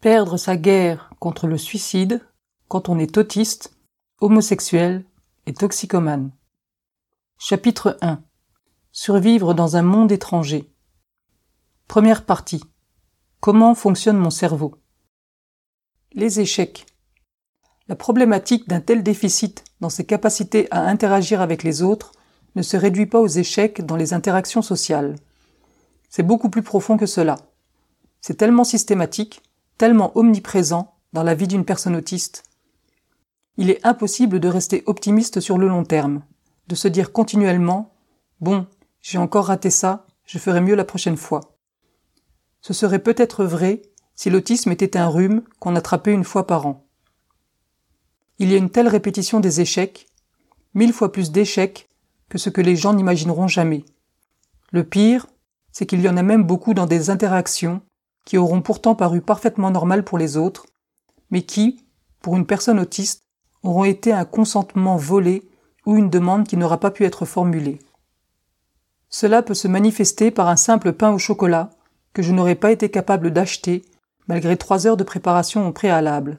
Perdre 0.00 0.38
sa 0.38 0.56
guerre 0.56 1.10
contre 1.18 1.46
le 1.46 1.58
suicide 1.58 2.26
quand 2.68 2.88
on 2.88 2.98
est 2.98 3.18
autiste, 3.18 3.76
homosexuel 4.22 5.04
et 5.44 5.52
toxicomane. 5.52 6.30
Chapitre 7.36 7.98
1 8.00 8.22
Survivre 8.92 9.52
dans 9.52 9.76
un 9.76 9.82
monde 9.82 10.10
étranger. 10.10 10.72
Première 11.86 12.24
partie. 12.24 12.64
Comment 13.40 13.74
fonctionne 13.74 14.16
mon 14.16 14.30
cerveau? 14.30 14.74
Les 16.14 16.40
échecs. 16.40 16.86
La 17.86 17.94
problématique 17.94 18.70
d'un 18.70 18.80
tel 18.80 19.02
déficit 19.02 19.64
dans 19.80 19.90
ses 19.90 20.06
capacités 20.06 20.66
à 20.70 20.80
interagir 20.80 21.42
avec 21.42 21.62
les 21.62 21.82
autres 21.82 22.12
ne 22.54 22.62
se 22.62 22.78
réduit 22.78 23.04
pas 23.04 23.20
aux 23.20 23.26
échecs 23.26 23.84
dans 23.84 23.96
les 23.96 24.14
interactions 24.14 24.62
sociales. 24.62 25.16
C'est 26.08 26.22
beaucoup 26.22 26.48
plus 26.48 26.62
profond 26.62 26.96
que 26.96 27.04
cela. 27.04 27.36
C'est 28.22 28.38
tellement 28.38 28.64
systématique 28.64 29.42
tellement 29.80 30.14
omniprésent 30.14 30.94
dans 31.14 31.22
la 31.22 31.34
vie 31.34 31.48
d'une 31.48 31.64
personne 31.64 31.96
autiste. 31.96 32.42
Il 33.56 33.70
est 33.70 33.82
impossible 33.82 34.38
de 34.38 34.46
rester 34.46 34.82
optimiste 34.84 35.40
sur 35.40 35.56
le 35.56 35.68
long 35.68 35.84
terme, 35.84 36.22
de 36.68 36.74
se 36.74 36.86
dire 36.86 37.12
continuellement 37.12 37.94
Bon, 38.42 38.66
j'ai 39.00 39.16
encore 39.16 39.46
raté 39.46 39.70
ça, 39.70 40.06
je 40.26 40.36
ferai 40.36 40.60
mieux 40.60 40.74
la 40.74 40.84
prochaine 40.84 41.16
fois. 41.16 41.56
Ce 42.60 42.74
serait 42.74 42.98
peut-être 42.98 43.42
vrai 43.42 43.80
si 44.14 44.28
l'autisme 44.28 44.70
était 44.70 44.98
un 44.98 45.08
rhume 45.08 45.40
qu'on 45.60 45.76
attrapait 45.76 46.12
une 46.12 46.24
fois 46.24 46.46
par 46.46 46.66
an. 46.66 46.84
Il 48.38 48.52
y 48.52 48.54
a 48.56 48.58
une 48.58 48.68
telle 48.68 48.88
répétition 48.88 49.40
des 49.40 49.62
échecs, 49.62 50.08
mille 50.74 50.92
fois 50.92 51.10
plus 51.10 51.30
d'échecs 51.30 51.88
que 52.28 52.36
ce 52.36 52.50
que 52.50 52.60
les 52.60 52.76
gens 52.76 52.92
n'imagineront 52.92 53.48
jamais. 53.48 53.86
Le 54.72 54.84
pire, 54.84 55.26
c'est 55.72 55.86
qu'il 55.86 56.02
y 56.02 56.08
en 56.10 56.18
a 56.18 56.22
même 56.22 56.44
beaucoup 56.44 56.74
dans 56.74 56.86
des 56.86 57.08
interactions 57.08 57.80
qui 58.24 58.38
auront 58.38 58.62
pourtant 58.62 58.94
paru 58.94 59.20
parfaitement 59.20 59.70
normales 59.70 60.04
pour 60.04 60.18
les 60.18 60.36
autres, 60.36 60.66
mais 61.30 61.42
qui, 61.42 61.84
pour 62.20 62.36
une 62.36 62.46
personne 62.46 62.78
autiste, 62.78 63.22
auront 63.62 63.84
été 63.84 64.12
un 64.12 64.24
consentement 64.24 64.96
volé 64.96 65.48
ou 65.86 65.96
une 65.96 66.10
demande 66.10 66.46
qui 66.46 66.56
n'aura 66.56 66.78
pas 66.78 66.90
pu 66.90 67.04
être 67.04 67.24
formulée. 67.24 67.78
Cela 69.08 69.42
peut 69.42 69.54
se 69.54 69.68
manifester 69.68 70.30
par 70.30 70.48
un 70.48 70.56
simple 70.56 70.92
pain 70.92 71.10
au 71.10 71.18
chocolat 71.18 71.70
que 72.12 72.22
je 72.22 72.32
n'aurais 72.32 72.54
pas 72.54 72.70
été 72.70 72.90
capable 72.90 73.30
d'acheter 73.32 73.84
malgré 74.28 74.56
trois 74.56 74.86
heures 74.86 74.96
de 74.96 75.04
préparation 75.04 75.66
au 75.66 75.72
préalable, 75.72 76.38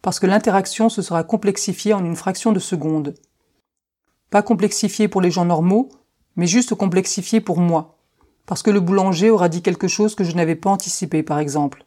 parce 0.00 0.18
que 0.18 0.26
l'interaction 0.26 0.88
se 0.88 1.02
sera 1.02 1.22
complexifiée 1.22 1.92
en 1.92 2.04
une 2.04 2.16
fraction 2.16 2.52
de 2.52 2.58
seconde. 2.58 3.14
Pas 4.30 4.42
complexifiée 4.42 5.08
pour 5.08 5.20
les 5.20 5.30
gens 5.30 5.44
normaux, 5.44 5.90
mais 6.36 6.46
juste 6.46 6.74
complexifiée 6.74 7.42
pour 7.42 7.58
moi, 7.58 7.99
parce 8.50 8.64
que 8.64 8.70
le 8.72 8.80
boulanger 8.80 9.30
aura 9.30 9.48
dit 9.48 9.62
quelque 9.62 9.86
chose 9.86 10.16
que 10.16 10.24
je 10.24 10.34
n'avais 10.34 10.56
pas 10.56 10.70
anticipé, 10.70 11.22
par 11.22 11.38
exemple. 11.38 11.84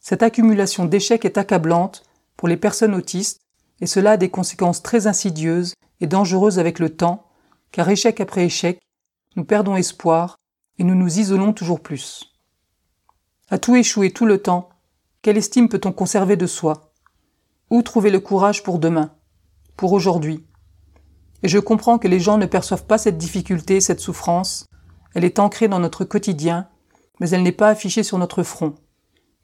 Cette 0.00 0.22
accumulation 0.22 0.86
d'échecs 0.86 1.26
est 1.26 1.36
accablante 1.36 2.04
pour 2.38 2.48
les 2.48 2.56
personnes 2.56 2.94
autistes, 2.94 3.42
et 3.82 3.86
cela 3.86 4.12
a 4.12 4.16
des 4.16 4.30
conséquences 4.30 4.82
très 4.82 5.06
insidieuses 5.06 5.74
et 6.00 6.06
dangereuses 6.06 6.58
avec 6.58 6.78
le 6.78 6.88
temps, 6.88 7.26
car 7.70 7.86
échec 7.90 8.18
après 8.18 8.46
échec, 8.46 8.80
nous 9.36 9.44
perdons 9.44 9.76
espoir 9.76 10.36
et 10.78 10.84
nous 10.84 10.94
nous 10.94 11.18
isolons 11.18 11.52
toujours 11.52 11.80
plus. 11.80 12.32
À 13.50 13.58
tout 13.58 13.76
échouer 13.76 14.12
tout 14.12 14.24
le 14.24 14.38
temps, 14.38 14.70
quelle 15.20 15.36
estime 15.36 15.68
peut-on 15.68 15.92
conserver 15.92 16.38
de 16.38 16.46
soi? 16.46 16.94
Où 17.68 17.82
trouver 17.82 18.08
le 18.08 18.20
courage 18.20 18.62
pour 18.62 18.78
demain 18.78 19.12
Pour 19.76 19.92
aujourd'hui? 19.92 20.46
Et 21.42 21.48
je 21.48 21.58
comprends 21.58 21.98
que 21.98 22.08
les 22.08 22.20
gens 22.20 22.38
ne 22.38 22.46
perçoivent 22.46 22.86
pas 22.86 22.96
cette 22.96 23.18
difficulté, 23.18 23.82
cette 23.82 24.00
souffrance, 24.00 24.64
elle 25.16 25.24
est 25.24 25.38
ancrée 25.38 25.66
dans 25.66 25.78
notre 25.78 26.04
quotidien, 26.04 26.68
mais 27.20 27.30
elle 27.30 27.42
n'est 27.42 27.50
pas 27.50 27.70
affichée 27.70 28.02
sur 28.02 28.18
notre 28.18 28.42
front. 28.42 28.74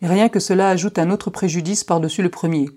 Et 0.02 0.06
rien 0.06 0.28
que 0.28 0.38
cela 0.38 0.68
ajoute 0.68 0.98
un 0.98 1.10
autre 1.10 1.30
préjudice 1.30 1.82
par-dessus 1.82 2.22
le 2.22 2.28
premier. 2.28 2.68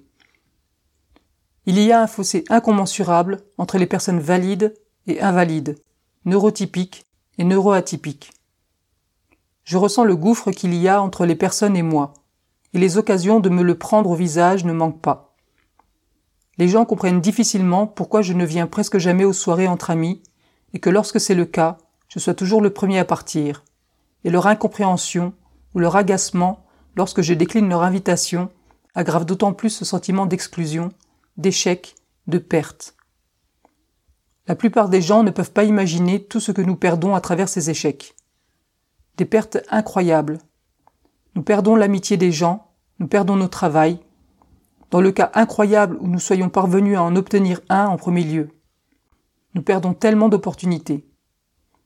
Il 1.65 1.77
y 1.77 1.91
a 1.91 2.01
un 2.01 2.07
fossé 2.07 2.45
incommensurable 2.47 3.41
entre 3.57 3.77
les 3.77 3.85
personnes 3.85 4.21
valides 4.21 4.73
et 5.07 5.19
invalides, 5.19 5.75
neurotypiques 6.23 7.05
et 7.37 7.43
neuroatypiques. 7.43 8.31
Je 9.65 9.75
ressens 9.75 10.05
le 10.05 10.15
gouffre 10.15 10.51
qu'il 10.51 10.73
y 10.73 10.87
a 10.87 11.01
entre 11.01 11.25
les 11.25 11.35
personnes 11.35 11.75
et 11.75 11.83
moi, 11.83 12.13
et 12.73 12.79
les 12.79 12.97
occasions 12.97 13.41
de 13.41 13.49
me 13.49 13.63
le 13.63 13.77
prendre 13.77 14.11
au 14.11 14.15
visage 14.15 14.63
ne 14.63 14.71
manquent 14.71 15.01
pas. 15.01 15.35
Les 16.57 16.69
gens 16.69 16.85
comprennent 16.85 17.19
difficilement 17.19 17.87
pourquoi 17.87 18.21
je 18.21 18.31
ne 18.31 18.45
viens 18.45 18.67
presque 18.67 18.99
jamais 18.99 19.25
aux 19.25 19.33
soirées 19.33 19.67
entre 19.67 19.89
amis, 19.89 20.23
et 20.73 20.79
que 20.79 20.89
lorsque 20.89 21.19
c'est 21.19 21.35
le 21.35 21.45
cas, 21.45 21.77
je 22.07 22.19
sois 22.19 22.33
toujours 22.33 22.61
le 22.61 22.71
premier 22.71 22.99
à 22.99 23.05
partir, 23.05 23.63
et 24.23 24.29
leur 24.29 24.47
incompréhension 24.47 25.33
ou 25.73 25.79
leur 25.79 25.95
agacement 25.95 26.65
lorsque 26.95 27.21
je 27.21 27.33
décline 27.33 27.69
leur 27.69 27.83
invitation 27.83 28.49
aggrave 28.95 29.25
d'autant 29.25 29.53
plus 29.53 29.69
ce 29.69 29.85
sentiment 29.85 30.25
d'exclusion, 30.25 30.89
d'échec, 31.37 31.95
de 32.27 32.37
perte. 32.37 32.95
La 34.47 34.55
plupart 34.55 34.89
des 34.89 35.01
gens 35.01 35.23
ne 35.23 35.31
peuvent 35.31 35.51
pas 35.51 35.63
imaginer 35.63 36.23
tout 36.23 36.39
ce 36.39 36.51
que 36.51 36.61
nous 36.61 36.75
perdons 36.75 37.15
à 37.15 37.21
travers 37.21 37.49
ces 37.49 37.69
échecs. 37.69 38.15
Des 39.17 39.25
pertes 39.25 39.57
incroyables. 39.69 40.39
Nous 41.35 41.41
perdons 41.41 41.75
l'amitié 41.75 42.15
des 42.15 42.31
gens, 42.31 42.71
nous 42.99 43.07
perdons 43.07 43.35
nos 43.35 43.47
travail. 43.47 43.99
Dans 44.91 45.01
le 45.01 45.11
cas 45.11 45.31
incroyable 45.33 45.97
où 45.99 46.07
nous 46.07 46.19
soyons 46.19 46.49
parvenus 46.49 46.97
à 46.97 47.03
en 47.03 47.15
obtenir 47.15 47.59
un 47.69 47.87
en 47.87 47.97
premier 47.97 48.23
lieu. 48.23 48.49
Nous 49.55 49.61
perdons 49.61 49.93
tellement 49.93 50.29
d'opportunités. 50.29 51.05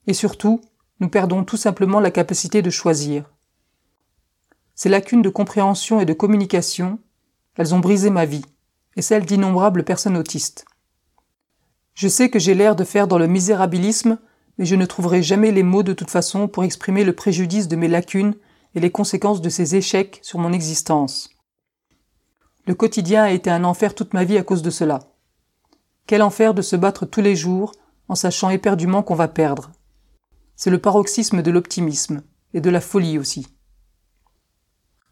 Et 0.09 0.13
surtout, 0.13 0.59
nous 0.99 1.07
perdons 1.07 1.43
tout 1.43 1.55
simplement 1.55 1.99
la 1.99 2.09
capacité 2.09 2.63
de 2.63 2.71
choisir. 2.71 3.29
Ces 4.73 4.89
lacunes 4.89 5.21
de 5.21 5.29
compréhension 5.29 5.99
et 5.99 6.05
de 6.05 6.13
communication, 6.13 6.97
elles 7.55 7.75
ont 7.75 7.79
brisé 7.79 8.09
ma 8.09 8.25
vie, 8.25 8.43
et 8.95 9.03
celle 9.03 9.23
d'innombrables 9.23 9.83
personnes 9.83 10.17
autistes. 10.17 10.65
Je 11.93 12.07
sais 12.07 12.31
que 12.31 12.39
j'ai 12.39 12.55
l'air 12.55 12.75
de 12.75 12.85
faire 12.85 13.07
dans 13.07 13.19
le 13.19 13.27
misérabilisme, 13.27 14.17
mais 14.57 14.65
je 14.65 14.75
ne 14.75 14.87
trouverai 14.87 15.21
jamais 15.21 15.51
les 15.51 15.61
mots 15.61 15.83
de 15.83 15.93
toute 15.93 16.09
façon 16.09 16.47
pour 16.47 16.63
exprimer 16.63 17.03
le 17.03 17.13
préjudice 17.13 17.67
de 17.67 17.75
mes 17.75 17.87
lacunes 17.87 18.33
et 18.73 18.79
les 18.79 18.89
conséquences 18.89 19.41
de 19.41 19.49
ces 19.49 19.75
échecs 19.75 20.21
sur 20.23 20.39
mon 20.39 20.53
existence. 20.53 21.29
Le 22.65 22.73
quotidien 22.73 23.25
a 23.25 23.31
été 23.31 23.51
un 23.51 23.63
enfer 23.63 23.93
toute 23.93 24.15
ma 24.15 24.23
vie 24.23 24.39
à 24.39 24.43
cause 24.43 24.63
de 24.63 24.71
cela. 24.71 25.01
Quel 26.07 26.23
enfer 26.23 26.55
de 26.55 26.63
se 26.63 26.75
battre 26.75 27.05
tous 27.05 27.21
les 27.21 27.35
jours 27.35 27.73
en 28.07 28.15
sachant 28.15 28.49
éperdument 28.49 29.03
qu'on 29.03 29.13
va 29.13 29.27
perdre. 29.27 29.69
C'est 30.61 30.69
le 30.69 30.81
paroxysme 30.81 31.41
de 31.41 31.51
l'optimisme, 31.51 32.21
et 32.53 32.59
de 32.59 32.69
la 32.69 32.81
folie 32.81 33.17
aussi. 33.17 33.47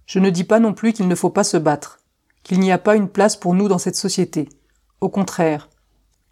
Je 0.05 0.19
ne 0.19 0.29
dis 0.29 0.43
pas 0.43 0.59
non 0.59 0.73
plus 0.73 0.91
qu'il 0.91 1.07
ne 1.07 1.15
faut 1.15 1.29
pas 1.29 1.45
se 1.45 1.55
battre, 1.55 2.01
qu'il 2.43 2.59
n'y 2.59 2.69
a 2.69 2.77
pas 2.77 2.97
une 2.97 3.07
place 3.07 3.37
pour 3.37 3.53
nous 3.53 3.69
dans 3.69 3.77
cette 3.77 3.95
société. 3.95 4.49
Au 4.99 5.07
contraire, 5.07 5.69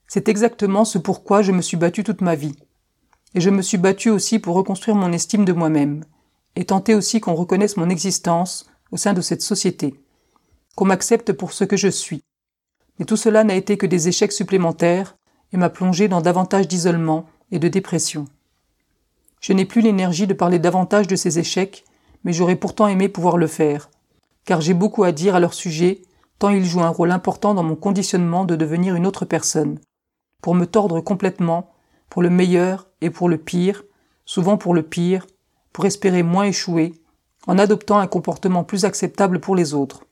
c'est 0.09 0.27
exactement 0.27 0.83
ce 0.83 0.97
pourquoi 0.97 1.43
je 1.43 1.53
me 1.53 1.61
suis 1.61 1.77
battu 1.77 2.03
toute 2.03 2.19
ma 2.19 2.35
vie. 2.35 2.57
Et 3.35 3.39
je 3.39 3.49
me 3.49 3.61
suis 3.61 3.77
battu 3.77 4.09
aussi 4.09 4.37
pour 4.37 4.53
reconstruire 4.53 4.97
mon 4.97 5.13
estime 5.13 5.45
de 5.45 5.53
moi-même, 5.53 6.03
et 6.57 6.65
tenter 6.65 6.93
aussi 6.93 7.21
qu'on 7.21 7.35
reconnaisse 7.35 7.77
mon 7.77 7.89
existence 7.89 8.69
au 8.91 8.97
sein 8.97 9.13
de 9.13 9.21
cette 9.21 9.41
société, 9.41 9.97
qu'on 10.75 10.83
m'accepte 10.83 11.31
pour 11.31 11.53
ce 11.53 11.63
que 11.63 11.77
je 11.77 11.87
suis. 11.87 12.25
Mais 12.99 13.05
tout 13.05 13.15
cela 13.15 13.45
n'a 13.45 13.55
été 13.55 13.77
que 13.77 13.85
des 13.85 14.09
échecs 14.09 14.33
supplémentaires 14.33 15.15
et 15.53 15.57
m'a 15.57 15.69
plongé 15.69 16.09
dans 16.09 16.19
davantage 16.19 16.67
d'isolement 16.67 17.27
et 17.51 17.59
de 17.59 17.69
dépression. 17.69 18.27
Je 19.45 19.53
n'ai 19.53 19.65
plus 19.65 19.81
l'énergie 19.81 20.25
de 20.25 20.33
parler 20.33 20.57
davantage 20.57 21.05
de 21.05 21.15
ces 21.15 21.37
échecs, 21.37 21.85
mais 22.23 22.33
j'aurais 22.33 22.55
pourtant 22.55 22.87
aimé 22.87 23.09
pouvoir 23.09 23.37
le 23.37 23.45
faire, 23.45 23.91
car 24.43 24.59
j'ai 24.59 24.73
beaucoup 24.73 25.03
à 25.03 25.11
dire 25.11 25.35
à 25.35 25.39
leur 25.39 25.53
sujet, 25.53 26.01
tant 26.39 26.49
ils 26.49 26.65
jouent 26.65 26.81
un 26.81 26.89
rôle 26.89 27.11
important 27.11 27.53
dans 27.53 27.61
mon 27.61 27.75
conditionnement 27.75 28.43
de 28.43 28.55
devenir 28.55 28.95
une 28.95 29.05
autre 29.05 29.23
personne, 29.23 29.77
pour 30.41 30.55
me 30.55 30.65
tordre 30.65 30.99
complètement, 30.99 31.69
pour 32.09 32.23
le 32.23 32.31
meilleur 32.31 32.87
et 33.01 33.11
pour 33.11 33.29
le 33.29 33.37
pire, 33.37 33.83
souvent 34.25 34.57
pour 34.57 34.73
le 34.73 34.81
pire, 34.81 35.27
pour 35.73 35.85
espérer 35.85 36.23
moins 36.23 36.45
échouer, 36.45 36.95
en 37.45 37.59
adoptant 37.59 37.99
un 37.99 38.07
comportement 38.07 38.63
plus 38.63 38.83
acceptable 38.83 39.39
pour 39.39 39.55
les 39.55 39.75
autres. 39.75 40.05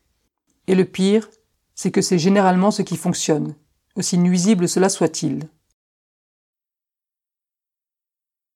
Et 0.68 0.76
le 0.76 0.86
pire, 0.86 1.28
c'est 1.74 1.90
que 1.90 2.04
c'est 2.04 2.20
généralement 2.20 2.70
ce 2.70 2.84
qui 2.84 2.98
fonctionne, 2.98 3.56
aussi 3.96 4.20
nuisible 4.20 4.70
cela 4.70 4.90
soit-il. 4.90 5.50